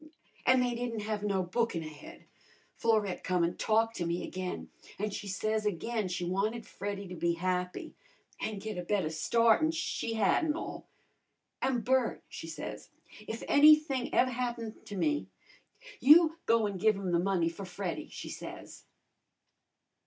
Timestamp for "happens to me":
14.29-15.27